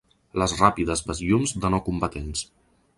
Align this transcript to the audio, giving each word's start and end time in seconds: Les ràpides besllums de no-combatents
Les 0.43 0.55
ràpides 0.61 1.05
besllums 1.11 1.55
de 1.67 1.75
no-combatents 1.77 2.47